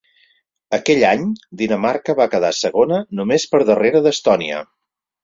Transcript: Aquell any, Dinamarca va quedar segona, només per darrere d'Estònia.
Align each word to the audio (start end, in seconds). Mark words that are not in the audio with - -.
Aquell 0.77 1.01
any, 1.09 1.27
Dinamarca 1.59 2.15
va 2.19 2.27
quedar 2.31 2.51
segona, 2.61 2.97
només 3.21 3.47
per 3.53 3.61
darrere 3.71 4.03
d'Estònia. 4.07 4.65